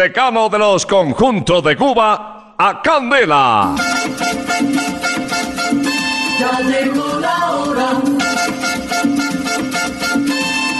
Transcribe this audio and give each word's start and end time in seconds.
decano 0.00 0.48
de 0.48 0.58
los 0.58 0.86
conjuntos 0.86 1.62
de 1.62 1.76
Cuba 1.76 2.54
a 2.56 2.80
Candela. 2.80 3.74
Ya 6.38 6.60
llegó 6.60 7.20
la 7.20 7.50
hora. 7.50 7.88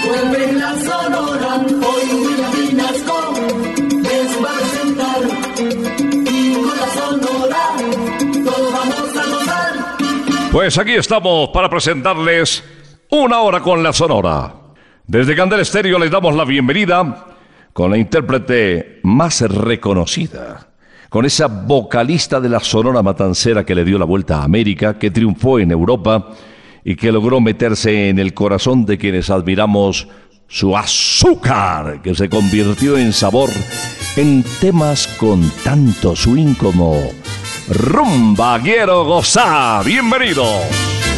Vuelve 0.07 0.53
la 0.55 0.75
sonora. 0.79 1.57
Hoy 1.59 2.05
William 2.15 2.53
Vinasco 2.53 3.35
les 3.91 4.43
va 4.43 4.49
a 4.49 4.57
presentar. 4.57 5.21
Y 6.33 6.55
con 6.55 6.77
la 6.79 6.89
sonora 6.89 7.63
todos 8.43 8.73
vamos 8.73 9.17
a 9.17 9.27
gozar. 9.27 10.51
Pues 10.51 10.79
aquí 10.79 10.95
estamos 10.95 11.51
para 11.51 11.69
presentarles 11.69 12.65
una 13.11 13.41
hora 13.41 13.61
con 13.61 13.83
la 13.83 13.93
Sonora. 13.93 14.55
Desde 15.07 15.37
Candela 15.37 15.61
Estéreo 15.61 15.99
les 15.99 16.11
damos 16.11 16.35
la 16.35 16.47
bienvenida 16.47 17.27
con 17.73 17.91
la 17.91 17.99
intérprete 17.99 19.01
más 19.03 19.41
reconocida, 19.43 20.69
con 21.09 21.25
esa 21.25 21.47
vocalista 21.47 22.41
de 22.41 22.49
la 22.49 22.61
Sonora 22.61 23.03
Matancera 23.03 23.65
que 23.65 23.75
le 23.75 23.85
dio 23.85 23.99
la 23.99 24.05
vuelta 24.05 24.39
a 24.39 24.45
América, 24.45 24.99
que 24.99 25.11
triunfó 25.11 25.59
en 25.59 25.71
Europa 25.71 26.33
y 26.85 26.97
que 26.97 27.13
logró 27.13 27.41
meterse 27.41 28.09
en 28.09 28.19
el 28.19 28.35
corazón 28.35 28.87
de 28.87 28.99
quienes 28.99 29.31
admiramos 29.31 30.09
su 30.49 30.77
azúcar, 30.77 32.03
que 32.03 32.15
se 32.15 32.29
convirtió 32.29 32.99
en 32.99 33.13
sabor 33.13 33.51
en 34.17 34.45
temas 34.61 35.07
con 35.07 35.49
tanto 35.63 36.17
swing 36.17 36.55
como 36.55 36.97
Rumba 37.69 38.61
Quiero 38.61 39.05
Gozar. 39.05 39.85
Bienvenido. 39.85 40.45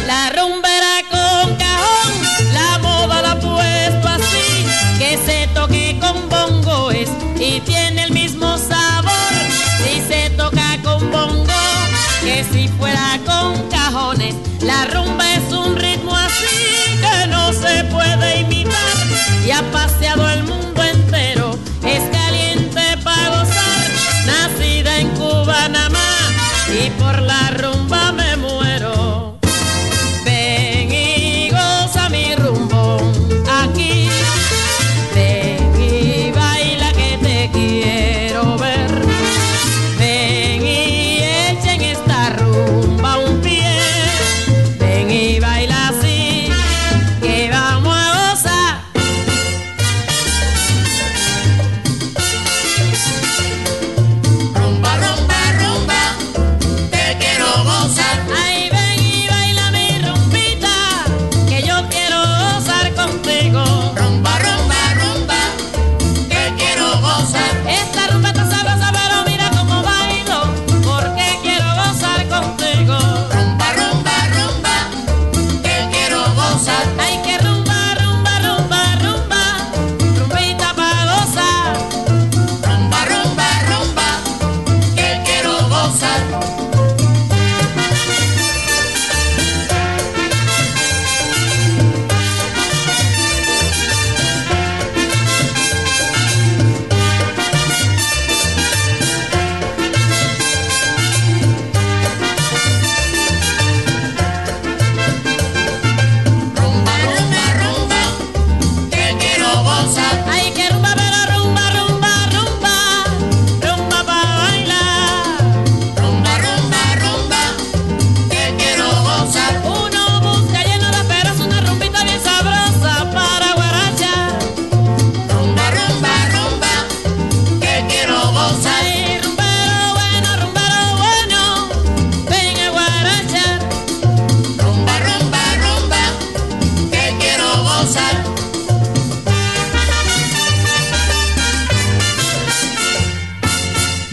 La 0.05 0.29
rumba 0.29 0.69
era 0.69 1.01
con 1.09 1.55
cajón, 1.55 2.22
y 19.45 19.51
ha 19.51 19.61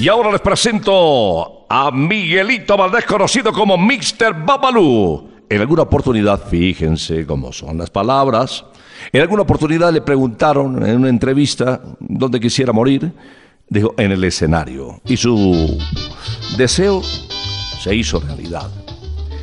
Y 0.00 0.08
ahora 0.08 0.32
les 0.32 0.40
presento 0.40 1.66
a 1.68 1.90
Miguelito 1.90 2.74
Valdés, 2.74 3.04
conocido 3.04 3.52
como 3.52 3.76
Mr. 3.76 4.46
Babalú. 4.46 5.28
En 5.46 5.60
alguna 5.60 5.82
oportunidad, 5.82 6.42
fíjense 6.48 7.26
cómo 7.26 7.52
son 7.52 7.76
las 7.76 7.90
palabras, 7.90 8.64
en 9.12 9.20
alguna 9.20 9.42
oportunidad 9.42 9.92
le 9.92 10.00
preguntaron 10.00 10.86
en 10.86 10.96
una 10.96 11.10
entrevista 11.10 11.82
dónde 11.98 12.40
quisiera 12.40 12.72
morir, 12.72 13.12
dijo, 13.68 13.94
en 13.98 14.12
el 14.12 14.24
escenario. 14.24 15.02
Y 15.04 15.18
su 15.18 15.78
deseo 16.56 17.02
se 17.02 17.94
hizo 17.94 18.20
realidad. 18.20 18.70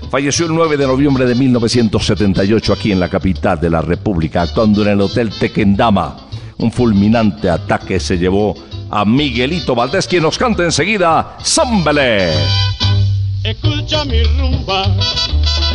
Falleció 0.10 0.48
el 0.48 0.56
9 0.56 0.76
de 0.76 0.88
noviembre 0.88 1.28
de 1.28 1.36
1978 1.36 2.74
aquí 2.74 2.92
en 2.92 3.00
la 3.00 3.10
capital 3.10 3.62
de 3.62 3.70
la 3.70 3.84
República, 3.84 4.42
actuando 4.42 4.82
en 4.82 4.88
el 4.88 5.02
Hotel 5.02 5.30
Tequendama. 5.30 6.18
Un 6.58 6.72
fulminante 6.72 7.48
ataque 7.48 8.00
se 8.00 8.18
llevó 8.18 8.56
a 8.90 9.06
Miguelito 9.06 9.76
Valdés, 9.76 10.08
quien 10.08 10.24
nos 10.24 10.38
canta 10.38 10.64
enseguida 10.64 11.38
Zambele. 11.44 12.32
Escucha 13.44 14.04
mi 14.06 14.24
rumba 14.24 14.86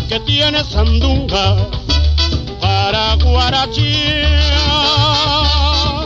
que 0.08 0.20
tiene 0.20 0.62
sandunga 0.64 1.56
para 2.60 3.16
guarachía. 3.16 4.28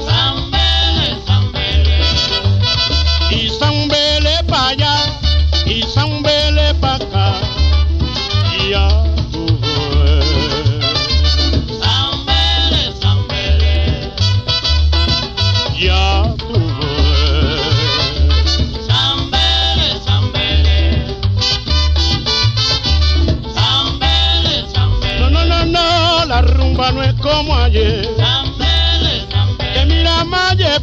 Zambele, 0.06 1.18
zambele, 1.26 2.00
Y 3.30 3.48
zambele 3.58 4.44
pa' 4.48 4.68
allá 4.68 4.96
y 5.66 5.82
zambele 5.82 6.74
pa' 6.74 6.96
acá. 6.96 7.34
Y 8.58 8.70
ya 8.70 9.05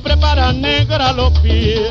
prepara 0.04 0.52
negra 0.52 1.14
los 1.14 1.32
pies. 1.40 1.90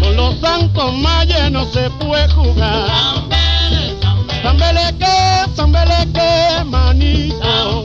Con 0.00 0.16
los 0.16 0.38
zancos 0.40 0.92
Maye 0.94 1.50
no 1.50 1.64
se 1.66 1.88
puede 1.90 2.28
jugar. 2.32 2.88
zambele, 2.88 3.96
zambele, 4.02 4.42
Zambele 4.42 4.98
que, 4.98 5.54
zambele 5.56 6.12
que, 6.12 6.64
manito. 6.64 7.84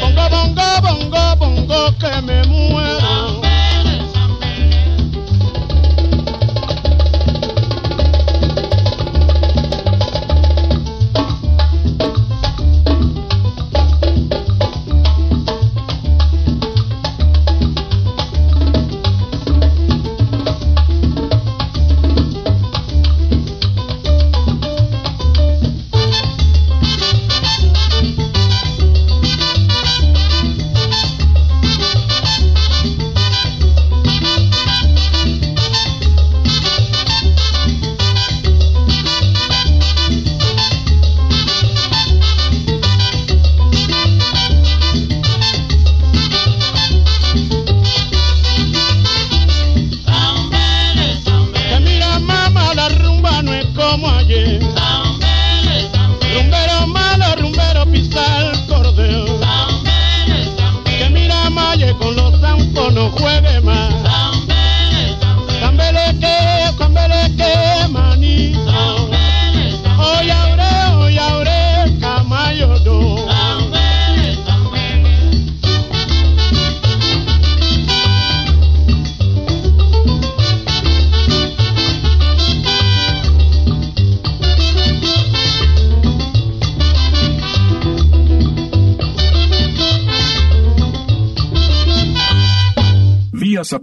Bongo, 0.00 0.28
bongo, 0.30 0.80
bongo, 0.82 1.36
bongo, 1.36 1.98
que 1.98 2.22
me 2.22 2.42
muero. 2.44 3.43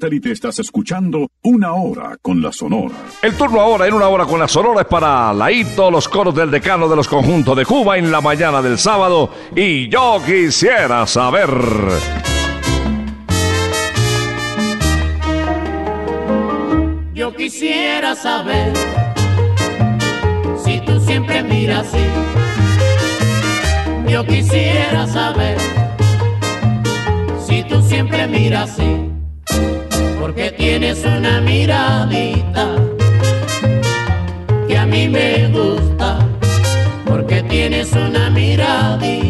Satélite 0.01 0.31
estás 0.31 0.58
escuchando 0.58 1.29
Una 1.43 1.74
Hora 1.74 2.17
con 2.20 2.41
la 2.41 2.51
Sonora. 2.51 2.96
El 3.22 3.38
turno 3.38 3.62
ahora 3.62 3.86
en 3.86 3.93
una 3.93 4.08
hora 4.08 4.25
con 4.25 4.39
la 4.39 4.48
Sonora 4.48 4.81
es 4.81 4.88
para 4.88 5.31
Laito, 5.31 5.91
los 5.91 6.10
coros 6.10 6.34
del 6.34 6.50
decano 6.50 6.89
de 6.89 6.96
los 6.96 7.08
conjuntos 7.08 7.55
de 7.55 7.67
Cuba 7.67 8.00
en 8.00 8.12
la 8.12 8.20
mañana 8.20 8.63
del 8.63 8.79
sábado. 8.79 9.29
Y 9.55 9.89
yo 9.89 10.20
quisiera 10.25 11.05
saber. 11.05 11.50
Yo 17.13 17.36
quisiera 17.36 18.15
saber 18.15 18.74
si 20.63 20.81
tú 20.81 21.00
siempre 21.01 21.43
miras 21.43 21.86
así. 21.86 22.05
Yo 24.08 24.25
quisiera 24.25 25.05
saber 25.05 25.58
si 27.46 27.63
tú 27.65 27.84
siempre 27.84 28.27
miras 28.27 28.72
así. 28.72 29.12
Porque 30.22 30.51
tienes 30.51 31.04
una 31.04 31.42
miradita 31.42 32.75
que 34.68 34.78
a 34.78 34.86
mí 34.86 35.10
me 35.10 35.48
gusta. 35.48 36.20
Porque 37.06 37.42
tienes 37.42 37.92
una 37.94 38.30
miradita 38.30 39.21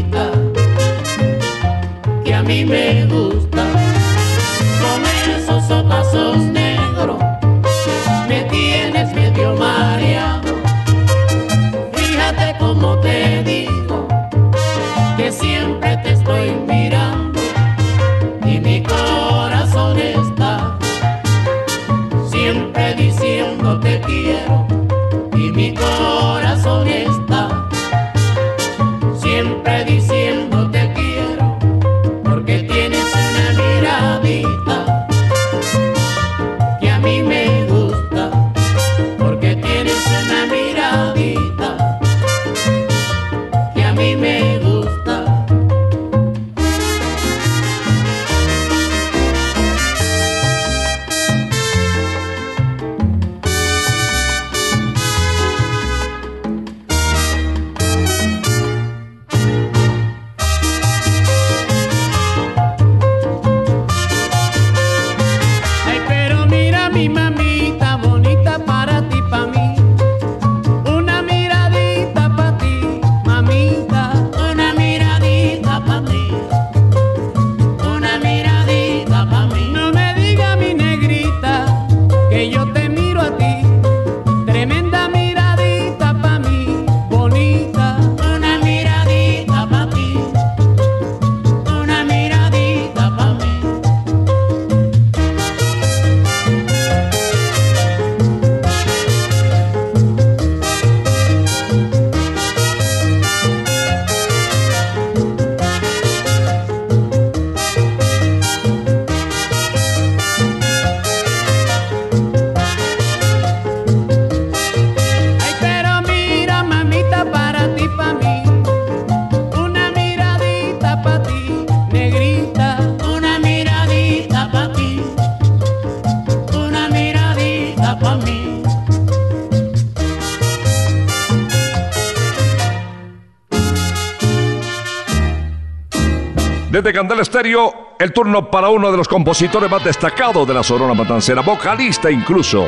Desde 137.01 137.07
Candela 137.07 137.21
Estéreo, 137.23 137.73
el 137.97 138.13
turno 138.13 138.51
para 138.51 138.69
uno 138.69 138.91
de 138.91 138.97
los 138.97 139.07
compositores 139.07 139.71
más 139.71 139.83
destacados 139.83 140.47
de 140.47 140.53
la 140.53 140.61
Sonora 140.61 140.93
Matancera, 140.93 141.41
vocalista 141.41 142.11
incluso 142.11 142.67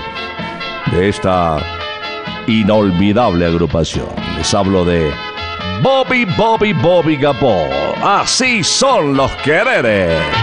de 0.91 1.09
esta 1.09 1.59
inolvidable 2.47 3.45
agrupación. 3.45 4.07
Les 4.35 4.51
hablo 4.55 4.85
de 4.85 5.11
Bobby 5.83 6.25
Bobby 6.35 6.73
Bobby 6.73 7.15
Gabó. 7.17 7.67
Así 8.03 8.63
son 8.63 9.15
los 9.15 9.31
quereres. 9.43 10.42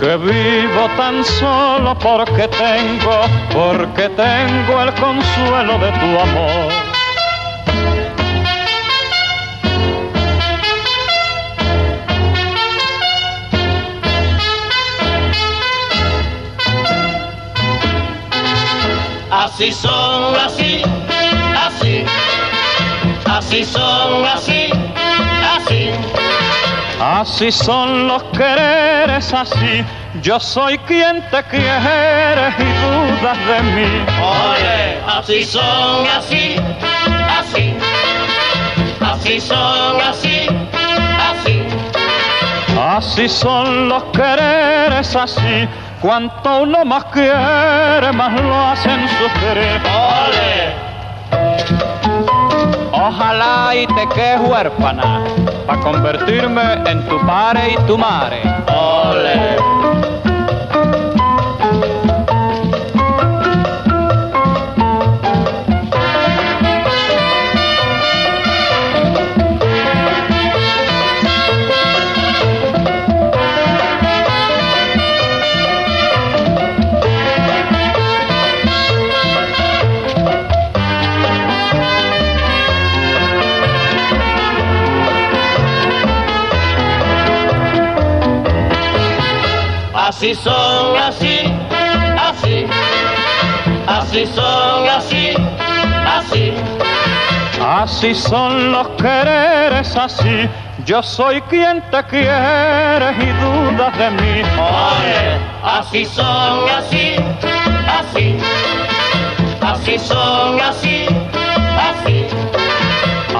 que 0.00 0.16
vivo 0.16 0.88
tan 0.96 1.24
solo 1.24 1.98
porque 1.98 2.46
tengo, 2.48 3.20
porque 3.52 4.08
tengo 4.10 4.82
el 4.82 4.94
consuelo 4.94 5.78
de 5.78 5.90
tu 5.92 6.20
amor. 6.20 6.72
Así 19.30 19.72
son, 19.72 20.36
así, 20.36 20.82
así, 21.66 22.04
así 23.26 23.64
son, 23.64 24.24
así. 24.24 24.87
Así 27.00 27.52
son 27.52 28.08
los 28.08 28.24
quereres, 28.24 29.32
así. 29.32 29.84
Yo 30.20 30.40
soy 30.40 30.76
quien 30.78 31.22
te 31.30 31.42
quiere 31.44 32.48
y 32.58 32.64
dudas 32.82 33.38
de 33.46 33.62
mí. 33.74 34.04
Oye, 34.20 34.98
así 35.06 35.44
son, 35.44 36.06
así, 36.08 36.56
así, 37.38 37.76
así 39.00 39.40
son, 39.40 40.00
así, 40.00 40.46
así. 41.30 41.62
Así 42.76 43.28
son 43.28 43.88
los 43.88 44.02
quereres, 44.12 45.14
así. 45.14 45.68
Cuanto 46.00 46.62
uno 46.62 46.84
más 46.84 47.04
quiere, 47.06 48.10
más 48.12 48.40
lo 48.40 48.56
hacen 48.56 49.08
sufrir. 49.08 49.80
Ole. 49.84 50.74
Ojalá 52.90 53.74
y 53.76 53.86
te 53.86 54.08
quedes 54.08 54.40
huérfana 54.40 55.22
para 55.68 55.82
convertirme 55.82 56.62
en 56.86 57.06
tu 57.06 57.20
padre 57.26 57.74
y 57.74 57.86
tu 57.86 57.98
madre. 57.98 58.40
Ole. 58.68 59.77
Así 90.18 90.34
son, 90.34 90.96
así, 90.96 91.38
así, 92.20 92.66
así 93.86 94.26
son, 94.26 94.88
así, 94.88 95.34
así. 96.04 96.54
Así 97.64 98.14
son 98.16 98.72
los 98.72 98.88
quereres, 99.00 99.94
así. 99.94 100.50
Yo 100.84 101.04
soy 101.04 101.40
quien 101.42 101.80
te 101.92 102.02
quiere 102.06 103.12
y 103.12 103.26
dudas 103.44 103.96
de 103.96 104.10
mí. 104.10 104.42
Oye, 104.58 105.38
así 105.62 106.04
son, 106.04 106.68
así, 106.68 107.14
así, 108.00 108.38
así 109.60 109.98
son, 110.00 110.60
así, 110.60 111.06
así. 111.78 112.26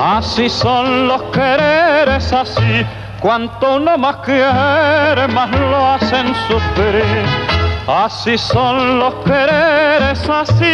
Así 0.00 0.48
son 0.48 1.08
los 1.08 1.22
quereres, 1.32 2.32
así. 2.32 2.86
Cuanto 3.20 3.76
uno 3.76 3.98
más 3.98 4.16
quiere, 4.18 5.26
más 5.28 5.50
lo 5.50 5.86
hacen 5.88 6.26
sufrir. 6.46 7.24
Así 7.88 8.38
son 8.38 9.00
los 9.00 9.14
quereres, 9.24 10.28
así. 10.28 10.64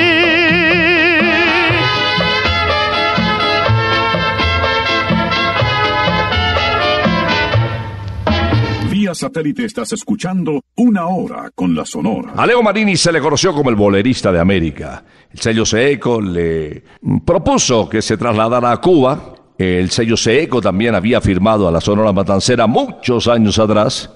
Vía 8.90 9.14
satélite 9.14 9.64
estás 9.64 9.92
escuchando 9.92 10.60
Una 10.76 11.06
Hora 11.06 11.50
con 11.54 11.74
la 11.74 11.86
Sonora. 11.86 12.34
A 12.36 12.46
Leo 12.46 12.62
Marini 12.62 12.96
se 12.96 13.10
le 13.10 13.20
conoció 13.20 13.54
como 13.54 13.70
el 13.70 13.76
bolerista 13.76 14.30
de 14.30 14.40
América. 14.40 15.02
El 15.30 15.40
sello 15.40 15.64
Seco 15.64 16.20
le 16.20 16.84
propuso 17.24 17.88
que 17.88 18.02
se 18.02 18.18
trasladara 18.18 18.70
a 18.70 18.80
Cuba. 18.82 19.34
El 19.56 19.90
sello 19.90 20.16
Seco 20.16 20.60
también 20.60 20.94
había 20.94 21.20
firmado 21.20 21.68
a 21.68 21.70
la 21.70 21.80
Sonora 21.80 22.12
Matancera 22.12 22.66
muchos 22.66 23.28
años 23.28 23.58
atrás. 23.58 24.10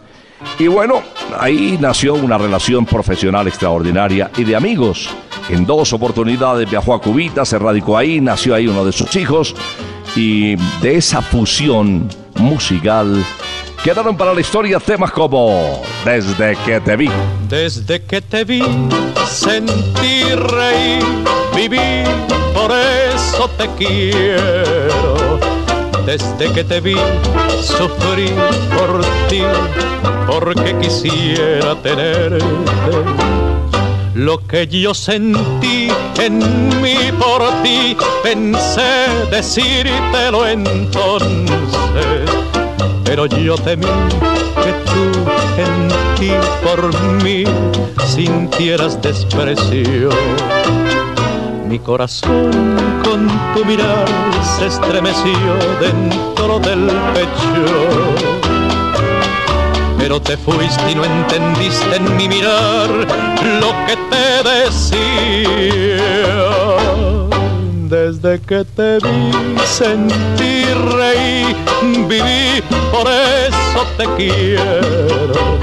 Y 0.59 0.67
bueno, 0.67 1.03
ahí 1.39 1.79
nació 1.81 2.15
una 2.15 2.39
relación 2.39 2.87
profesional 2.87 3.47
extraordinaria 3.47 4.31
y 4.37 4.45
de 4.45 4.57
amigos. 4.57 5.09
En 5.49 5.65
dos 5.65 5.93
oportunidades 5.93 6.69
viajó 6.69 6.95
a 6.95 7.01
Cubita, 7.01 7.45
se 7.45 7.59
radicó 7.59 7.97
ahí, 7.97 8.21
nació 8.21 8.55
ahí 8.55 8.67
uno 8.67 8.85
de 8.85 8.93
sus 8.93 9.15
hijos. 9.17 9.55
Y 10.17 10.57
de 10.81 10.97
esa 10.97 11.23
fusión 11.23 12.09
musical 12.37 13.25
quedaron 13.83 14.17
para 14.17 14.35
la 14.35 14.41
historia 14.41 14.81
temas 14.81 15.11
como 15.13 15.83
Desde 16.05 16.57
que 16.65 16.81
te 16.81 16.97
vi. 16.97 17.11
Desde 17.49 18.03
que 18.03 18.21
te 18.21 18.45
vi, 18.45 18.63
sentí 19.27 20.25
reír, 20.35 21.05
viví, 21.55 21.79
por 22.59 22.73
eso 22.73 23.49
te 23.57 23.69
quiero. 23.79 25.39
Desde 26.05 26.53
que 26.53 26.65
te 26.65 26.81
vi, 26.81 26.97
sufrí 27.63 28.31
por 28.77 29.05
ti, 29.29 29.43
porque 30.27 30.77
quisiera 30.81 31.75
tenerte. 31.77 32.45
Lo 34.15 34.45
que 34.47 34.67
yo 34.67 34.95
sentí 34.95 35.89
en 36.19 36.39
mí 36.83 36.97
por 37.19 37.43
ti, 37.63 37.97
pensé 38.23 39.07
decírtelo 39.31 40.47
entonces 40.47 42.29
pero 43.09 43.25
yo 43.25 43.57
temí 43.57 43.87
que 44.63 44.73
tú 44.85 45.05
en 45.57 45.89
ti 46.19 46.31
por 46.63 46.93
mí 47.23 47.45
sintieras 48.07 49.01
desprecio. 49.01 50.11
Mi 51.69 51.79
corazón 51.79 52.51
con 53.05 53.29
tu 53.55 53.63
mirar 53.67 54.07
se 54.57 54.69
estremeció 54.69 55.55
dentro 55.79 56.59
del 56.61 56.87
pecho. 57.13 57.65
Pero 59.99 60.21
te 60.23 60.39
fuiste 60.39 60.91
y 60.91 60.95
no 60.95 61.05
entendiste 61.05 61.97
en 61.97 62.17
mi 62.17 62.27
mirar 62.27 62.89
lo 63.61 63.75
que 63.87 63.97
te 64.11 64.49
decía. 64.49 66.03
Desde 67.89 68.41
que 68.41 68.65
te 68.65 68.99
vi 69.01 69.31
sentí 69.67 70.65
reír, 70.97 71.55
viví, 71.83 72.63
por 72.91 73.07
eso 73.11 73.87
te 73.99 74.07
quiero. 74.17 75.59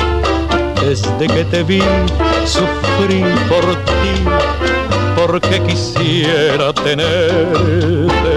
Desde 0.82 1.28
que 1.28 1.44
te 1.46 1.64
vi 1.64 1.82
sufrí 2.46 3.24
por 3.50 3.66
ti, 3.86 4.85
porque 5.28 5.60
quisiera 5.64 6.72
tenerte. 6.72 8.35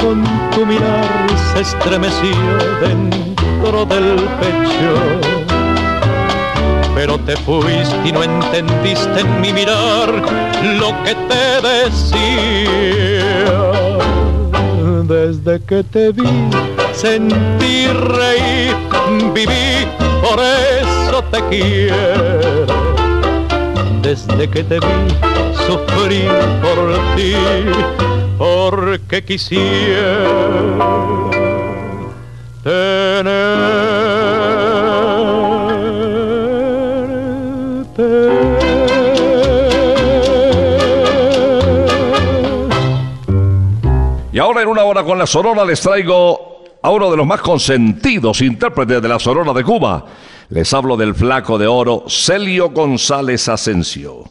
Con 0.00 0.24
tu 0.50 0.66
mirar 0.66 1.28
se 1.52 1.60
estremeció 1.60 2.34
dentro 2.80 3.86
del 3.86 4.16
pecho. 4.40 4.94
Pero 6.92 7.16
te 7.18 7.36
fuiste 7.36 7.96
y 8.04 8.10
no 8.10 8.24
entendiste 8.24 9.20
en 9.20 9.40
mi 9.40 9.52
mirar 9.52 10.08
lo 10.80 10.88
que 11.04 11.14
te 11.28 11.68
decía. 11.68 13.22
Desde 15.04 15.60
que 15.60 15.84
te 15.84 16.10
vi, 16.10 16.50
sentí 16.92 17.86
reír, 17.86 18.74
viví, 19.32 19.86
por 20.20 20.40
eso 20.40 21.22
te 21.30 21.40
quiero. 21.48 22.66
Desde 24.02 24.48
que 24.48 24.64
te 24.64 24.80
vi, 24.80 25.14
sufrí 25.64 26.26
por 26.60 26.98
ti, 27.14 27.34
porque 28.40 29.22
quisiera 29.22 30.24
tenerte. 32.64 33.50
Y 44.32 44.38
ahora 44.38 44.62
en 44.62 44.68
una 44.68 44.84
hora 44.84 45.04
con 45.04 45.18
la 45.18 45.26
Sonora 45.26 45.62
les 45.66 45.82
traigo 45.82 46.64
a 46.80 46.88
uno 46.88 47.10
de 47.10 47.18
los 47.18 47.26
más 47.26 47.42
consentidos 47.42 48.40
intérpretes 48.40 49.02
de 49.02 49.08
la 49.08 49.18
Sonora 49.18 49.52
de 49.52 49.62
Cuba. 49.62 50.06
Les 50.48 50.72
hablo 50.72 50.96
del 50.96 51.14
flaco 51.14 51.58
de 51.58 51.66
oro 51.66 52.04
Celio 52.08 52.70
González 52.70 53.50
Asensio. 53.50 54.24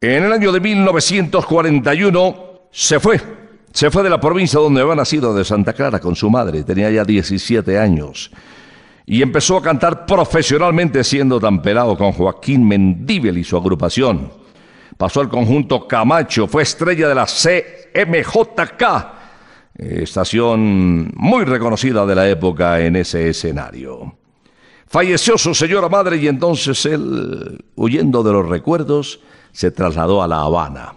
En 0.00 0.22
el 0.22 0.32
año 0.32 0.52
de 0.52 0.60
1941 0.60 2.36
se 2.70 3.00
fue. 3.00 3.45
Se 3.76 3.90
fue 3.90 4.02
de 4.02 4.08
la 4.08 4.18
provincia 4.18 4.58
donde 4.58 4.80
había 4.80 4.94
nacido, 4.94 5.34
de 5.34 5.44
Santa 5.44 5.74
Clara, 5.74 6.00
con 6.00 6.16
su 6.16 6.30
madre. 6.30 6.62
Tenía 6.62 6.90
ya 6.90 7.04
17 7.04 7.78
años. 7.78 8.30
Y 9.04 9.20
empezó 9.20 9.58
a 9.58 9.62
cantar 9.62 10.06
profesionalmente 10.06 11.04
siendo 11.04 11.38
tan 11.38 11.60
pelado 11.60 11.94
con 11.94 12.12
Joaquín 12.12 12.66
Mendíbel 12.66 13.36
y 13.36 13.44
su 13.44 13.54
agrupación. 13.54 14.32
Pasó 14.96 15.20
al 15.20 15.28
conjunto 15.28 15.86
Camacho, 15.86 16.46
fue 16.46 16.62
estrella 16.62 17.06
de 17.06 17.14
la 17.16 17.26
CMJK, 17.26 18.82
estación 19.74 21.12
muy 21.14 21.44
reconocida 21.44 22.06
de 22.06 22.14
la 22.14 22.30
época 22.30 22.80
en 22.80 22.96
ese 22.96 23.28
escenario. 23.28 24.16
Falleció 24.86 25.36
su 25.36 25.54
señora 25.54 25.90
madre 25.90 26.16
y 26.16 26.28
entonces 26.28 26.86
él, 26.86 27.62
huyendo 27.74 28.22
de 28.22 28.32
los 28.32 28.48
recuerdos, 28.48 29.20
se 29.52 29.70
trasladó 29.70 30.22
a 30.22 30.28
La 30.28 30.40
Habana. 30.40 30.94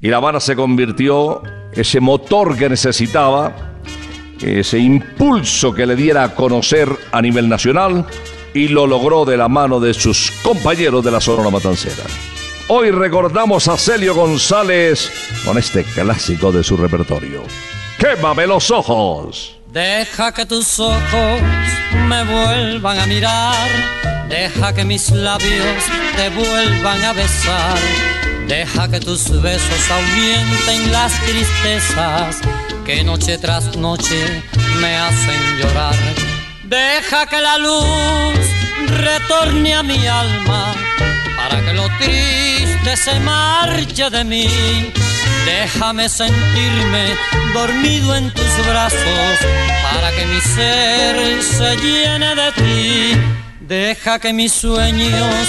Y 0.00 0.08
La 0.08 0.16
Habana 0.16 0.40
se 0.40 0.56
convirtió 0.56 1.42
ese 1.72 2.00
motor 2.00 2.56
que 2.56 2.68
necesitaba, 2.68 3.76
ese 4.40 4.78
impulso 4.78 5.72
que 5.72 5.86
le 5.86 5.96
diera 5.96 6.24
a 6.24 6.34
conocer 6.34 6.88
a 7.12 7.22
nivel 7.22 7.48
nacional 7.48 8.06
y 8.54 8.68
lo 8.68 8.86
logró 8.86 9.24
de 9.24 9.36
la 9.36 9.48
mano 9.48 9.80
de 9.80 9.94
sus 9.94 10.30
compañeros 10.42 11.04
de 11.04 11.10
la 11.10 11.20
Sonora 11.20 11.50
Matancera. 11.50 12.04
Hoy 12.68 12.90
recordamos 12.90 13.68
a 13.68 13.76
Celio 13.76 14.14
González 14.14 15.10
con 15.44 15.58
este 15.58 15.84
clásico 15.84 16.52
de 16.52 16.62
su 16.62 16.76
repertorio. 16.76 17.42
¡Quémame 17.98 18.46
los 18.46 18.70
ojos! 18.70 19.58
Deja 19.72 20.32
que 20.32 20.44
tus 20.44 20.78
ojos 20.78 21.40
me 22.06 22.24
vuelvan 22.24 22.98
a 22.98 23.06
mirar, 23.06 23.68
deja 24.28 24.74
que 24.74 24.84
mis 24.84 25.10
labios 25.10 25.84
te 26.16 26.28
vuelvan 26.30 27.02
a 27.02 27.12
besar, 27.14 27.78
deja 28.48 28.88
que 28.88 29.00
tus 29.00 29.30
besos 29.40 29.90
ahuyenten 29.90 30.92
las 30.92 31.12
tristezas 31.20 32.40
que 32.84 33.04
noche 33.04 33.38
tras 33.38 33.76
noche 33.76 34.42
me 34.80 34.96
hacen 34.96 35.58
llorar. 35.58 35.94
Deja 36.64 37.26
que 37.26 37.40
la 37.40 37.58
luz 37.58 38.38
retorne 38.88 39.74
a 39.74 39.82
mi 39.82 40.06
alma 40.06 40.74
para 41.36 41.60
que 41.64 41.72
lo 41.72 41.88
triste 41.98 42.96
se 42.96 43.20
marche 43.20 44.10
de 44.10 44.24
mí. 44.24 44.48
Déjame 45.44 46.08
sentirme 46.08 47.16
dormido 47.52 48.14
en 48.16 48.30
tus 48.32 48.66
brazos 48.66 49.38
para 49.82 50.10
que 50.12 50.26
mi 50.26 50.40
ser 50.40 51.42
se 51.42 51.76
llene 51.76 52.34
de 52.34 52.52
ti. 52.52 53.20
Deja 53.60 54.18
que 54.18 54.32
mis 54.32 54.52
sueños 54.52 55.48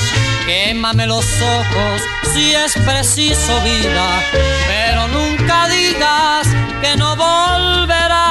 Quémame 0.51 1.07
los 1.07 1.25
ojos 1.41 2.01
si 2.33 2.53
es 2.53 2.73
preciso 2.85 3.61
vida, 3.61 4.21
pero 4.67 5.07
nunca 5.07 5.69
digas 5.69 6.45
que 6.81 6.97
no 6.97 7.15
volverás. 7.15 8.30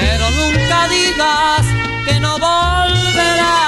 pero 0.00 0.30
nunca 0.30 0.88
digas 0.88 1.66
que 2.06 2.20
no 2.20 2.32
volverás. 2.38 3.58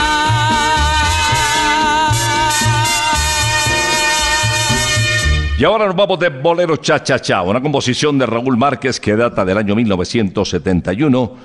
Y 5.59 5.65
ahora 5.65 5.87
nos 5.87 5.97
vamos 5.97 6.19
de 6.19 6.29
Bolero 6.29 6.77
Cha 6.77 7.03
Cha 7.03 7.19
Cha, 7.21 7.43
una 7.43 7.61
composición 7.61 8.19
de 8.19 8.27
Raúl 8.27 8.57
Márquez 8.57 8.99
que 8.99 9.15
data 9.17 9.45
del 9.45 9.59
año 9.59 9.75
1971 9.75 11.37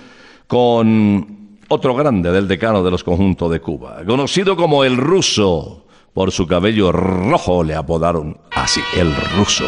con 0.48 1.60
otro 1.68 1.96
grande 1.96 2.32
del 2.32 2.48
decano 2.48 2.84
de 2.84 2.92
los 2.92 3.04
conjuntos 3.04 3.52
de 3.52 3.60
Cuba, 3.60 4.04
conocido 4.06 4.56
como 4.56 4.84
el 4.84 4.98
ruso. 4.98 5.82
Por 6.14 6.32
su 6.32 6.48
cabello 6.48 6.94
rojo 6.94 7.62
le 7.62 7.76
apodaron 7.76 8.38
así, 8.52 8.80
el 8.96 9.14
ruso. 9.36 9.66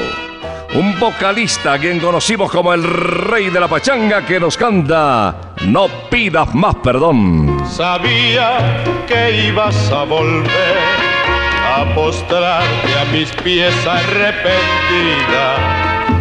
Un 0.78 1.00
vocalista 1.00 1.74
a 1.74 1.80
quien 1.80 2.00
conocimos 2.00 2.52
como 2.52 2.72
el 2.72 2.84
rey 2.84 3.50
de 3.50 3.60
la 3.60 3.68
pachanga 3.68 4.24
que 4.24 4.40
nos 4.40 4.56
canta 4.56 5.56
No 5.66 5.88
pidas 6.08 6.54
más 6.54 6.76
perdón. 6.76 7.64
Sabía 7.68 8.84
que 9.08 9.48
ibas 9.48 9.92
a 9.92 10.04
volver 10.04 10.78
a 11.76 11.96
postrarte 11.96 12.94
a 12.94 13.06
mis 13.12 13.32
pies 13.42 13.74
arrepentida, 13.88 15.56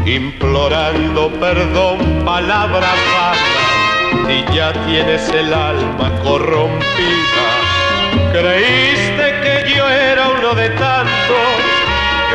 implorando 0.07 1.31
perdón, 1.39 2.25
palabras 2.25 2.97
vanas, 3.15 4.31
y 4.31 4.55
ya 4.55 4.73
tienes 4.87 5.29
el 5.35 5.53
alma 5.53 6.11
corrompida. 6.23 7.47
Creíste 8.33 9.35
que 9.43 9.75
yo 9.77 9.87
era 9.87 10.29
uno 10.31 10.55
de 10.55 10.71
tantos, 10.71 11.66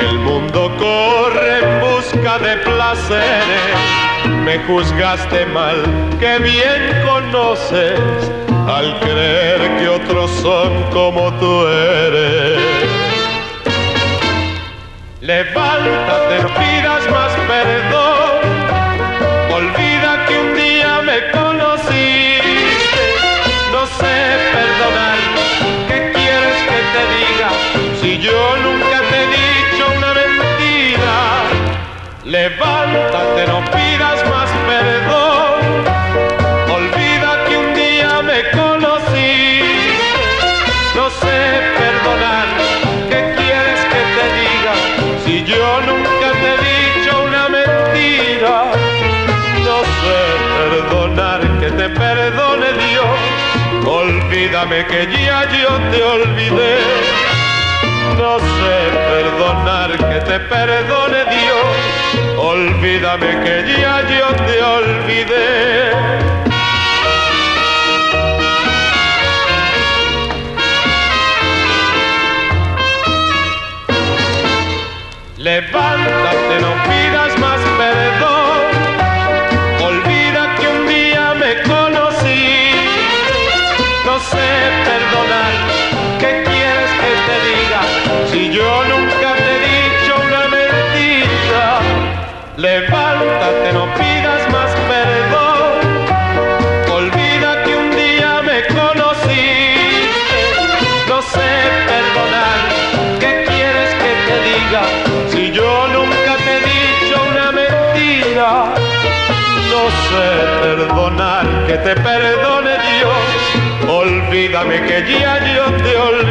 el 0.02 0.20
mundo 0.20 0.72
corre 0.78 1.60
en 1.60 1.82
busca 1.82 2.40
de 2.40 2.58
placeres. 2.58 3.76
Me 4.44 4.58
juzgaste 4.60 5.46
mal, 5.48 5.78
que 6.20 6.40
bien 6.40 6.82
conoces 7.06 8.00
al 8.68 9.00
creer 9.00 9.78
que 9.78 9.88
otros 9.88 10.32
son 10.42 10.84
como 10.92 11.32
tú 11.40 11.68
eres. 11.68 12.60
Levántate, 15.22 16.42
no 16.42 16.50
pidas 16.60 17.04
más 17.12 17.32
perdón, 17.48 18.42
olvida 19.54 19.90
Olvídame 54.52 54.86
que 54.86 55.08
ya 55.08 55.50
yo 55.50 55.80
te 55.92 56.04
olvidé. 56.04 56.76
No 58.18 58.38
sé 58.38 58.80
perdonar, 59.08 59.92
que 59.98 60.20
te 60.30 60.40
perdone 60.42 61.24
Dios. 61.24 62.38
Olvídame 62.38 63.30
que 63.46 63.80
ya 63.80 64.02
yo 64.10 64.28
te 64.46 64.62
olvidé. 64.62 65.92
Levántate, 75.38 76.60
no 76.60 76.74
pidas 76.90 77.40
más 77.40 77.51
te 111.84 111.96
perdone 111.96 112.72
Dios. 112.72 113.89
Olvídame 113.89 114.82
que 114.86 115.20
ya 115.20 115.56
yo 115.56 115.65
te 115.84 115.98
olvidé. 115.98 116.31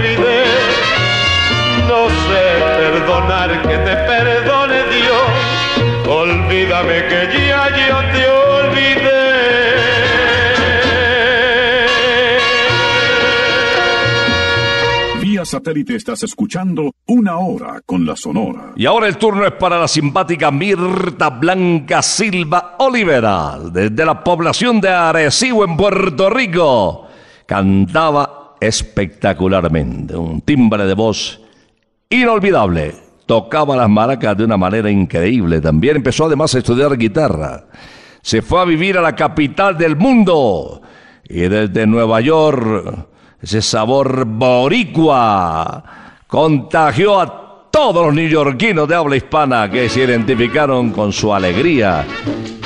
Satélite 15.50 15.96
estás 15.96 16.22
escuchando 16.22 16.92
Una 17.06 17.38
Hora 17.38 17.80
con 17.84 18.06
la 18.06 18.14
Sonora. 18.14 18.70
Y 18.76 18.86
ahora 18.86 19.08
el 19.08 19.16
turno 19.16 19.44
es 19.44 19.50
para 19.54 19.80
la 19.80 19.88
simpática 19.88 20.52
Mirta 20.52 21.28
Blanca 21.28 22.02
Silva 22.02 22.76
Olivera, 22.78 23.58
desde 23.58 24.04
la 24.04 24.22
población 24.22 24.80
de 24.80 24.90
Arecibo 24.90 25.64
en 25.64 25.76
Puerto 25.76 26.30
Rico. 26.30 27.08
Cantaba 27.46 28.54
espectacularmente, 28.60 30.14
un 30.14 30.40
timbre 30.42 30.84
de 30.86 30.94
voz 30.94 31.40
inolvidable. 32.08 32.94
Tocaba 33.26 33.74
las 33.74 33.90
maracas 33.90 34.36
de 34.36 34.44
una 34.44 34.56
manera 34.56 34.88
increíble. 34.88 35.60
También 35.60 35.96
empezó 35.96 36.26
además 36.26 36.54
a 36.54 36.58
estudiar 36.58 36.96
guitarra. 36.96 37.64
Se 38.22 38.40
fue 38.40 38.60
a 38.60 38.64
vivir 38.64 38.96
a 38.98 39.02
la 39.02 39.16
capital 39.16 39.76
del 39.76 39.96
mundo. 39.96 40.80
Y 41.28 41.40
desde 41.40 41.88
Nueva 41.88 42.20
York, 42.20 43.08
ese 43.42 43.62
sabor 43.62 44.24
boricua 44.24 45.82
contagió 46.26 47.20
a 47.20 47.40
todos 47.70 48.06
los 48.06 48.14
neoyorquinos 48.14 48.88
de 48.88 48.94
habla 48.94 49.16
hispana 49.16 49.70
que 49.70 49.88
se 49.88 50.04
identificaron 50.04 50.90
con 50.90 51.12
su 51.12 51.32
alegría 51.32 52.04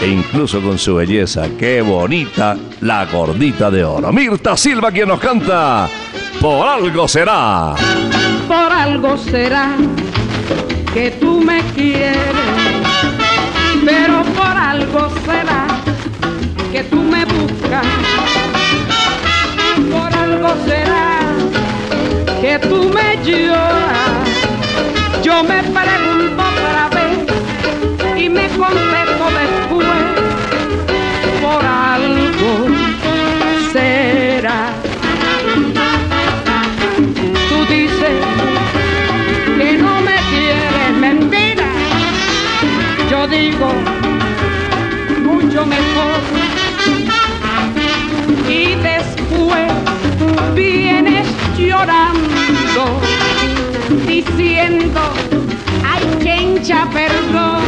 e 0.00 0.06
incluso 0.06 0.60
con 0.60 0.78
su 0.78 0.96
belleza. 0.96 1.48
Qué 1.58 1.82
bonita 1.82 2.56
la 2.80 3.04
gordita 3.06 3.70
de 3.70 3.84
oro. 3.84 4.12
Mirta 4.12 4.56
Silva 4.56 4.90
quien 4.90 5.08
nos 5.08 5.20
canta. 5.20 5.88
Por 6.40 6.66
algo 6.66 7.06
será. 7.06 7.74
por 8.48 8.72
algo 8.72 9.16
será 9.16 9.76
que 10.92 11.10
tú 11.12 11.40
me 11.40 11.60
quieres, 11.74 12.26
pero 13.84 14.22
por 14.34 14.56
algo 14.56 15.10
será 15.24 15.66
que 16.72 16.84
tú 16.84 16.96
me 16.96 17.24
buscas, 17.24 17.86
algo 20.44 20.64
será 20.66 21.20
que 22.40 22.58
tú 22.68 22.90
me 22.90 23.16
lloras. 23.24 24.28
Yo 25.22 25.42
me 25.42 25.62
pregunto 25.62 26.42
otra 26.42 26.88
vez 26.90 28.22
y 28.22 28.28
me 28.28 28.48
contesto 28.48 29.03
llorando, 51.84 53.00
diciendo, 54.06 55.00
ay, 55.84 56.02
chencha, 56.22 56.88
perdón. 56.90 57.63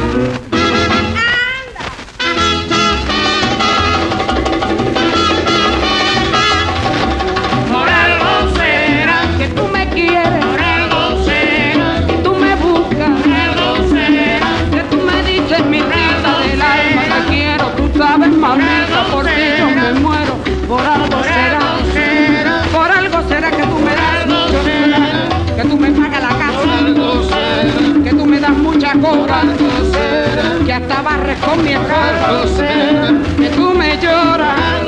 Con 31.35 31.65
mi 31.65 31.73
esposo, 31.73 32.63
que 33.37 33.49
tú 33.51 33.75
me 33.75 33.99
lloras. 33.99 34.83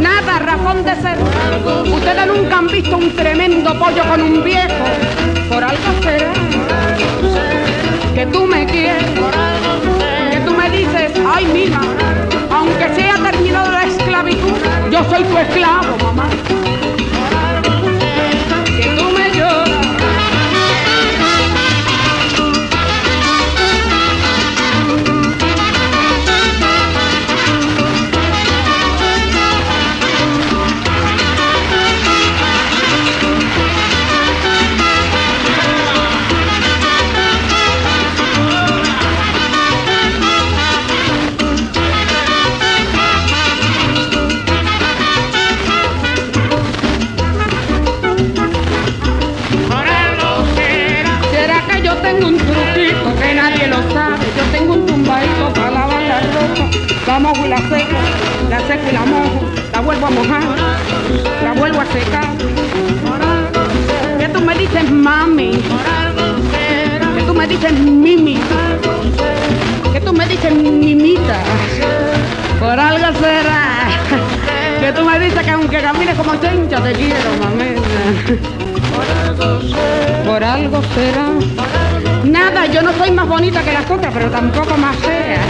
Nada 0.00 0.38
razón 0.40 0.84
de 0.84 0.94
ser. 0.96 1.16
Ustedes 1.92 2.26
nunca 2.26 2.58
han 2.58 2.66
visto 2.66 2.96
un 2.96 3.14
tremendo 3.14 3.78
pollo 3.78 4.02
con 4.08 4.20
un 4.20 4.42
viejo. 4.42 4.84
Por 5.48 5.62
algo 5.62 6.02
será 6.02 6.32
que 8.14 8.26
tú 8.26 8.46
me 8.46 8.66
quieres, 8.66 9.04
que 10.32 10.40
tú 10.40 10.52
me 10.52 10.70
dices, 10.70 11.12
ay 11.32 11.46
mija, 11.46 11.80
aunque 12.50 12.94
sea 12.96 13.14
terminado 13.30 13.70
la 13.70 13.84
esclavitud, 13.84 14.56
yo 14.90 15.04
soy 15.08 15.22
tu 15.22 15.38
esclavo, 15.38 15.87
otras, 83.90 84.12
pero 84.12 84.30
tampoco 84.30 84.76
más 84.76 84.96
fea. 84.96 85.40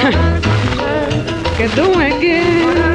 que 1.56 1.68
tú 1.68 1.94
me 1.96 2.18
quieres, 2.18 2.89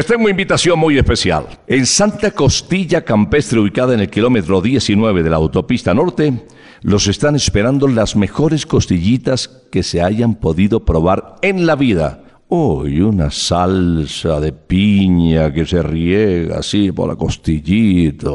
Les 0.00 0.06
tengo 0.06 0.22
una 0.22 0.30
invitación 0.30 0.78
muy 0.78 0.96
especial. 0.96 1.44
En 1.66 1.84
Santa 1.84 2.30
Costilla 2.30 3.04
Campestre, 3.04 3.60
ubicada 3.60 3.92
en 3.92 4.00
el 4.00 4.08
kilómetro 4.08 4.62
19 4.62 5.22
de 5.22 5.28
la 5.28 5.36
autopista 5.36 5.92
norte, 5.92 6.46
los 6.80 7.06
están 7.06 7.36
esperando 7.36 7.86
las 7.86 8.16
mejores 8.16 8.64
costillitas 8.64 9.48
que 9.70 9.82
se 9.82 10.00
hayan 10.00 10.36
podido 10.36 10.86
probar 10.86 11.34
en 11.42 11.66
la 11.66 11.76
vida. 11.76 12.22
Uy, 12.48 13.02
una 13.02 13.30
salsa 13.30 14.40
de 14.40 14.52
piña 14.52 15.52
que 15.52 15.66
se 15.66 15.82
riega 15.82 16.60
así 16.60 16.90
por 16.92 17.06
la 17.06 17.16
costillita. 17.16 18.30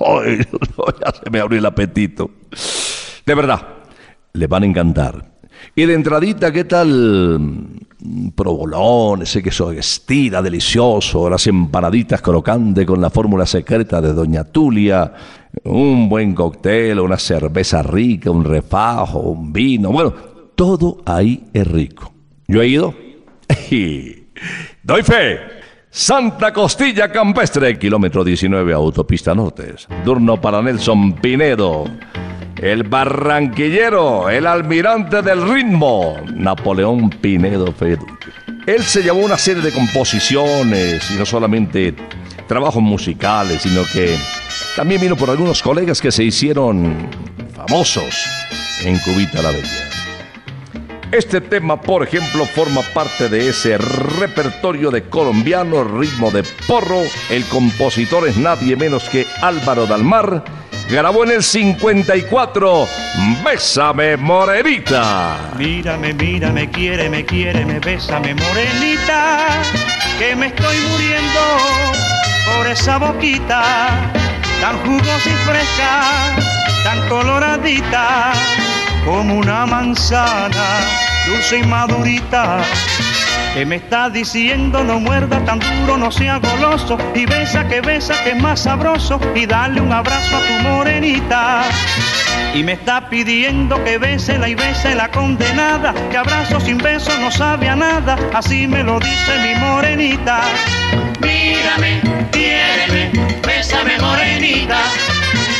Ay, 0.00 0.38
ya 1.04 1.12
se 1.22 1.28
me 1.30 1.40
abrió 1.40 1.58
el 1.58 1.66
apetito. 1.66 2.30
De 3.26 3.34
verdad, 3.34 3.60
le 4.32 4.46
van 4.46 4.62
a 4.62 4.66
encantar. 4.66 5.30
Y 5.74 5.86
de 5.86 5.94
entradita, 5.94 6.52
¿qué 6.52 6.64
tal? 6.64 7.38
Provolón, 8.34 9.22
ese 9.22 9.42
queso 9.42 9.70
estira 9.70 10.42
delicioso, 10.42 11.30
las 11.30 11.46
empanaditas 11.46 12.20
crocantes 12.20 12.84
con 12.86 13.00
la 13.00 13.10
fórmula 13.10 13.46
secreta 13.46 14.00
de 14.00 14.12
Doña 14.12 14.44
Tulia, 14.44 15.12
un 15.64 16.08
buen 16.08 16.34
cóctel, 16.34 16.98
una 16.98 17.18
cerveza 17.18 17.82
rica, 17.82 18.30
un 18.30 18.44
refajo, 18.44 19.20
un 19.20 19.52
vino, 19.52 19.92
bueno, 19.92 20.12
todo 20.54 21.02
ahí 21.06 21.44
es 21.52 21.66
rico. 21.66 22.12
Yo 22.48 22.62
he 22.62 22.68
ido 22.68 22.94
y 23.70 24.24
doy 24.82 25.02
fe. 25.02 25.38
Santa 25.92 26.52
Costilla 26.52 27.10
Campestre, 27.10 27.76
kilómetro 27.78 28.22
19, 28.22 28.72
autopista 28.72 29.34
norte. 29.34 29.74
Turno 30.04 30.40
para 30.40 30.62
Nelson 30.62 31.14
Pinedo. 31.14 31.84
El 32.60 32.82
barranquillero, 32.82 34.28
el 34.28 34.46
almirante 34.46 35.22
del 35.22 35.48
ritmo, 35.48 36.18
Napoleón 36.34 37.08
Pinedo 37.08 37.72
Feduque. 37.72 38.12
Él 38.66 38.82
se 38.82 39.02
llevó 39.02 39.20
una 39.20 39.38
serie 39.38 39.62
de 39.62 39.72
composiciones 39.72 41.10
y 41.10 41.14
no 41.14 41.24
solamente 41.24 41.94
trabajos 42.46 42.82
musicales, 42.82 43.62
sino 43.62 43.80
que 43.90 44.14
también 44.76 45.00
vino 45.00 45.16
por 45.16 45.30
algunos 45.30 45.62
colegas 45.62 46.02
que 46.02 46.12
se 46.12 46.22
hicieron 46.22 47.08
famosos 47.56 48.26
en 48.84 48.98
Cubita 48.98 49.40
la 49.40 49.52
Bella. 49.52 49.88
Este 51.12 51.40
tema, 51.40 51.80
por 51.80 52.02
ejemplo, 52.02 52.44
forma 52.44 52.82
parte 52.92 53.30
de 53.30 53.48
ese 53.48 53.78
repertorio 53.78 54.90
de 54.90 55.04
colombiano, 55.04 55.82
ritmo 55.82 56.30
de 56.30 56.44
porro. 56.68 57.00
El 57.30 57.42
compositor 57.46 58.28
es 58.28 58.36
nadie 58.36 58.76
menos 58.76 59.08
que 59.08 59.26
Álvaro 59.40 59.86
Dalmar. 59.86 60.59
Grabó 60.90 61.22
en 61.22 61.30
el 61.30 61.42
54 61.44 62.88
Bésame 63.44 64.16
Morenita. 64.16 65.52
Mírame, 65.56 66.12
mírame, 66.14 66.68
quiere, 66.68 67.08
me 67.08 67.24
quiere, 67.24 67.64
me 67.64 67.78
bésame, 67.78 68.34
morenita, 68.34 69.62
que 70.18 70.34
me 70.34 70.46
estoy 70.46 70.76
muriendo 70.90 71.40
por 72.56 72.66
esa 72.66 72.98
boquita, 72.98 73.62
tan 74.60 74.78
jugosa 74.78 75.30
y 75.30 75.48
fresca, 75.48 76.02
tan 76.82 77.08
coloradita, 77.08 78.32
como 79.04 79.36
una 79.36 79.66
manzana, 79.66 80.80
dulce 81.30 81.58
y 81.58 81.62
madurita. 81.62 82.58
Que 83.54 83.64
me 83.64 83.76
está 83.76 84.10
diciendo 84.10 84.84
no 84.84 85.00
muerda 85.00 85.44
tan 85.44 85.58
duro, 85.58 85.96
no 85.96 86.10
sea 86.10 86.38
goloso 86.38 86.96
y 87.14 87.26
besa 87.26 87.66
que 87.66 87.80
besa 87.80 88.14
que 88.22 88.30
es 88.30 88.36
más 88.36 88.60
sabroso 88.60 89.20
y 89.34 89.46
dale 89.46 89.80
un 89.80 89.92
abrazo 89.92 90.36
a 90.36 90.40
tu 90.40 90.68
morenita. 90.68 91.62
Y 92.54 92.62
me 92.62 92.72
está 92.72 93.08
pidiendo 93.08 93.82
que 93.84 93.98
bésela 93.98 94.48
y 94.48 94.54
bese 94.54 94.94
la 94.94 95.08
condenada, 95.10 95.94
que 96.10 96.16
abrazo 96.16 96.60
sin 96.60 96.78
beso 96.78 97.10
no 97.20 97.30
sabe 97.30 97.68
a 97.68 97.76
nada, 97.76 98.16
así 98.34 98.66
me 98.66 98.82
lo 98.82 98.98
dice 98.98 99.38
mi 99.42 99.54
morenita. 99.60 100.42
Mírame, 101.20 102.00
quiéreme, 102.30 103.10
bésame 103.46 103.98
morenita. 103.98 104.78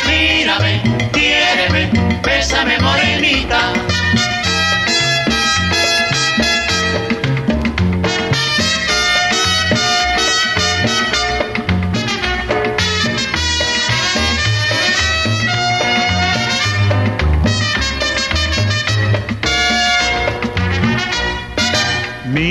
Mírame, 0.07 0.81
quiéreme, 1.11 1.89
bésame 2.23 2.77
morenita. 2.79 3.90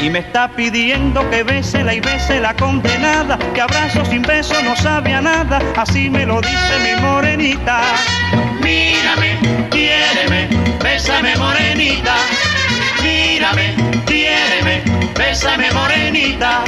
Y 0.00 0.10
me 0.10 0.18
está 0.20 0.48
pidiendo 0.48 1.28
que 1.30 1.42
bésela 1.42 1.94
y 1.94 2.00
bese 2.00 2.40
la 2.40 2.54
condenada, 2.54 3.38
que 3.54 3.60
abrazo 3.60 4.04
sin 4.04 4.22
beso 4.22 4.54
no 4.62 4.76
sabe 4.76 5.14
a 5.14 5.20
nada, 5.20 5.60
así 5.76 6.10
me 6.10 6.26
lo 6.26 6.40
dice 6.40 6.78
mi 6.84 7.00
morenita. 7.00 7.80
Mírame, 8.60 9.38
quiéreme, 9.70 10.48
bésame 10.82 11.36
morenita. 11.36 12.16
Mírame, 13.02 13.74
quiéreme, 14.06 14.82
bésame 15.16 15.72
morenita. 15.72 16.62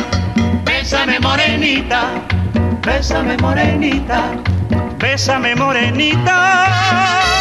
Bésame 0.65 1.21
morenita, 1.21 2.01
bésame 2.83 3.37
morenita. 3.37 4.31
Bésame 4.99 5.55
morenita. 5.55 7.38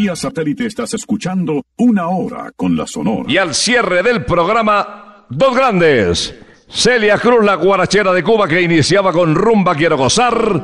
Vía 0.00 0.14
satélite 0.14 0.64
estás 0.64 0.94
escuchando 0.94 1.64
una 1.76 2.06
hora 2.06 2.52
con 2.54 2.76
la 2.76 2.86
Sonora. 2.86 3.24
Y 3.26 3.36
al 3.36 3.52
cierre 3.52 4.04
del 4.04 4.24
programa, 4.24 5.24
dos 5.28 5.56
grandes. 5.56 6.36
Celia 6.68 7.18
Cruz, 7.18 7.44
la 7.44 7.56
guarachera 7.56 8.12
de 8.12 8.22
Cuba 8.22 8.46
que 8.46 8.62
iniciaba 8.62 9.12
con 9.12 9.34
Rumba 9.34 9.74
Quiero 9.74 9.96
Gozar. 9.96 10.62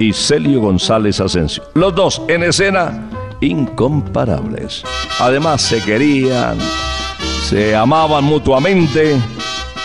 Y 0.00 0.12
Celio 0.12 0.62
González 0.62 1.20
Asensio. 1.20 1.62
Los 1.74 1.94
dos 1.94 2.22
en 2.26 2.42
escena 2.42 3.08
incomparables. 3.40 4.82
Además 5.20 5.62
se 5.62 5.80
querían, 5.84 6.58
se 7.44 7.76
amaban 7.76 8.24
mutuamente 8.24 9.16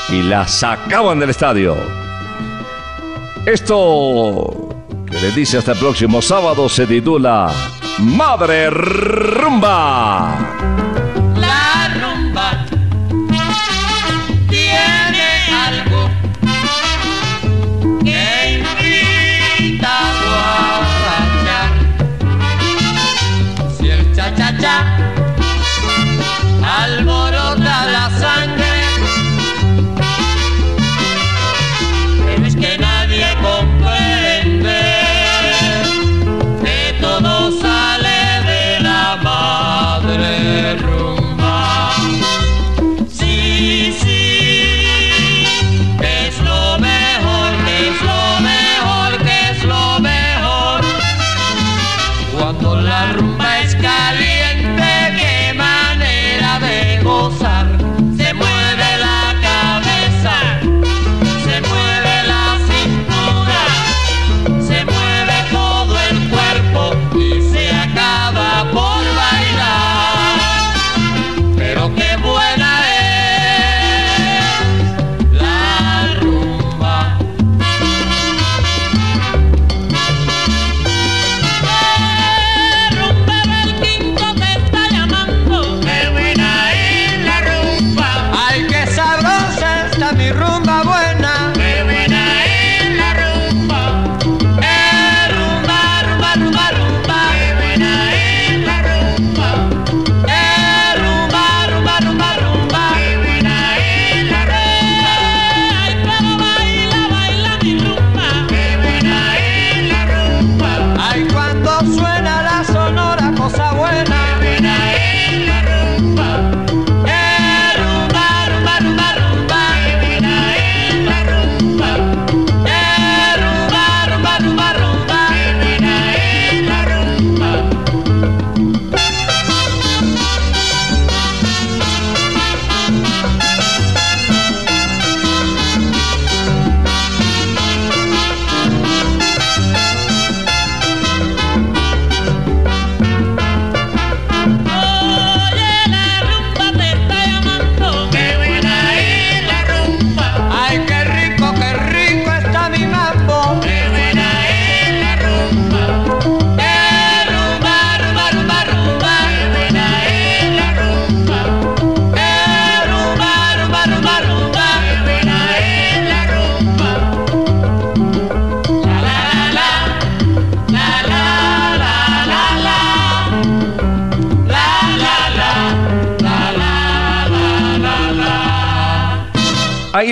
y 0.09 0.23
la 0.23 0.47
sacaban 0.47 1.19
del 1.19 1.29
estadio. 1.29 1.75
Esto 3.45 4.75
que 5.05 5.21
les 5.21 5.35
dice 5.35 5.59
hasta 5.59 5.73
el 5.73 5.77
próximo 5.77 6.19
sábado 6.19 6.67
se 6.67 6.87
titula 6.87 7.53
Madre 7.99 8.69
Rumba. 8.69 10.86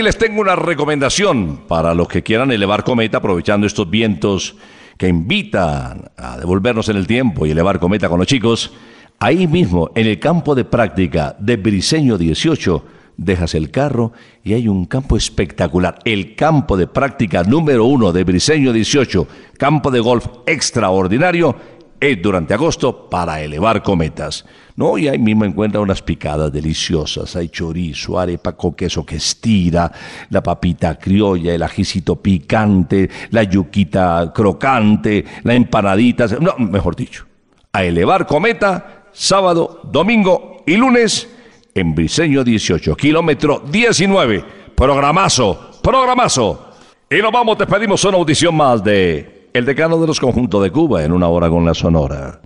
Les 0.06 0.20
tengo 0.20 0.40
una 0.40 0.56
recomendación 0.56 1.62
para 1.68 1.96
los 1.96 2.08
que 2.08 2.22
quieran 2.22 2.52
elevar 2.52 2.84
cometa 2.84 3.18
aprovechando 3.18 3.66
estos 3.66 3.90
vientos 3.90 4.56
que 5.00 5.08
invitan 5.08 6.12
a 6.16 6.38
devolvernos 6.38 6.90
en 6.90 6.98
el 6.98 7.08
tiempo 7.08 7.48
y 7.48 7.52
elevar 7.52 7.80
cometa 7.80 8.08
con 8.08 8.20
los 8.20 8.28
chicos. 8.28 8.72
Ahí 9.18 9.48
mismo, 9.48 9.90
en 9.96 10.06
el 10.06 10.20
campo 10.20 10.54
de 10.54 10.64
práctica 10.64 11.36
de 11.40 11.58
Briseño 11.58 12.20
18, 12.20 12.86
dejas 13.18 13.56
el 13.56 13.72
carro 13.72 14.12
y 14.44 14.54
hay 14.54 14.68
un 14.68 14.86
campo 14.86 15.18
espectacular. 15.18 15.98
El 16.06 16.36
campo 16.36 16.78
de 16.78 16.86
práctica 16.86 17.42
número 17.42 17.86
uno 17.86 18.12
de 18.12 18.24
Briseño 18.24 18.74
18, 18.74 19.28
campo 19.58 19.90
de 19.90 20.02
golf 20.02 20.28
extraordinario, 20.46 21.56
es 22.00 22.22
durante 22.22 22.54
agosto 22.54 23.10
para 23.10 23.42
elevar 23.42 23.82
cometas. 23.82 24.46
No, 24.76 24.98
y 24.98 25.08
ahí 25.08 25.18
mismo 25.18 25.46
encuentra 25.46 25.80
unas 25.80 26.02
picadas 26.02 26.52
deliciosas. 26.52 27.36
Hay 27.36 27.50
chorizo, 27.50 28.20
arepa 28.20 28.54
con 28.54 28.74
queso 28.74 29.06
que 29.06 29.16
estira, 29.16 29.92
la 30.30 30.44
papita 30.44 31.00
criolla, 31.00 31.54
el 31.54 31.64
ajicito 31.64 32.18
picante, 32.18 33.10
la 33.32 33.44
yuquita 33.44 34.32
crocante, 34.34 35.24
la 35.44 35.54
empanadita. 35.54 36.28
No, 36.40 36.56
mejor 36.58 36.96
dicho, 36.96 37.26
a 37.72 37.84
elevar 37.84 38.28
cometa 38.28 39.06
sábado, 39.14 39.82
domingo 39.84 40.64
y 40.68 40.76
lunes 40.76 41.30
en 41.74 41.96
Briseño 41.96 42.44
18, 42.44 42.96
kilómetro 42.96 43.64
19. 43.72 44.44
Programazo, 44.76 45.72
programazo. 45.82 46.74
Y 47.10 47.22
nos 47.22 47.32
vamos, 47.32 47.58
te 47.58 47.66
pedimos 47.66 48.04
una 48.04 48.18
audición 48.18 48.56
más 48.56 48.84
de 48.84 49.35
El 49.56 49.64
decano 49.64 49.98
de 50.02 50.06
los 50.06 50.20
conjuntos 50.20 50.62
de 50.62 50.70
Cuba 50.70 51.06
en 51.06 51.14
una 51.14 51.30
hora 51.30 51.48
con 51.48 51.64
la 51.64 51.74
Sonora. 51.74 52.42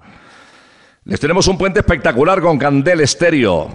Les 1.05 1.19
tenemos 1.19 1.47
un 1.47 1.57
puente 1.57 1.79
espectacular 1.79 2.39
con 2.39 2.59
Candela 2.59 3.01
Estéreo. 3.01 3.67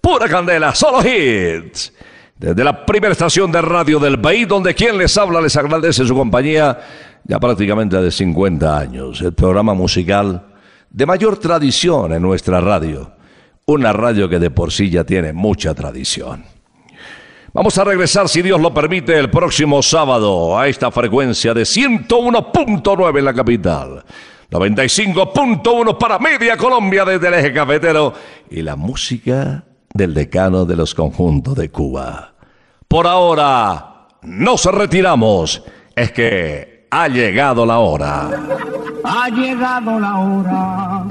Pura 0.00 0.26
candela, 0.26 0.74
solo 0.74 1.06
hits. 1.06 1.92
Desde 2.38 2.64
la 2.64 2.86
primera 2.86 3.12
estación 3.12 3.52
de 3.52 3.60
radio 3.60 3.98
del 3.98 4.18
país, 4.18 4.48
donde 4.48 4.74
quien 4.74 4.96
les 4.96 5.18
habla 5.18 5.42
les 5.42 5.54
agradece 5.56 6.06
su 6.06 6.14
compañía 6.14 6.78
ya 7.24 7.38
prácticamente 7.38 8.00
de 8.00 8.10
50 8.10 8.78
años. 8.78 9.20
El 9.20 9.34
programa 9.34 9.74
musical 9.74 10.46
de 10.88 11.04
mayor 11.04 11.36
tradición 11.36 12.14
en 12.14 12.22
nuestra 12.22 12.62
radio. 12.62 13.12
Una 13.66 13.92
radio 13.92 14.26
que 14.26 14.38
de 14.38 14.50
por 14.50 14.72
sí 14.72 14.88
ya 14.88 15.04
tiene 15.04 15.34
mucha 15.34 15.74
tradición. 15.74 16.44
Vamos 17.52 17.76
a 17.78 17.84
regresar, 17.84 18.28
si 18.28 18.42
Dios 18.42 18.60
lo 18.60 18.72
permite, 18.72 19.18
el 19.18 19.28
próximo 19.28 19.82
sábado 19.82 20.56
a 20.56 20.68
esta 20.68 20.92
frecuencia 20.92 21.52
de 21.52 21.62
101.9 21.62 23.18
en 23.18 23.24
la 23.24 23.34
capital. 23.34 24.04
95.1 24.50 25.98
para 25.98 26.20
Media 26.20 26.56
Colombia 26.56 27.04
desde 27.04 27.26
el 27.26 27.34
eje 27.34 27.52
cafetero 27.52 28.14
y 28.50 28.62
la 28.62 28.76
música 28.76 29.64
del 29.92 30.14
decano 30.14 30.64
de 30.64 30.76
los 30.76 30.94
conjuntos 30.94 31.56
de 31.56 31.70
Cuba. 31.70 32.34
Por 32.86 33.08
ahora, 33.08 34.06
nos 34.22 34.64
retiramos. 34.66 35.64
Es 35.96 36.12
que 36.12 36.86
ha 36.88 37.08
llegado 37.08 37.66
la 37.66 37.80
hora. 37.80 38.30
Ha 39.02 39.28
llegado 39.28 39.98
la 39.98 40.18
hora. 40.18 41.04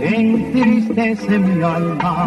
Entristece 0.00 1.38
mi 1.38 1.62
alma. 1.62 2.26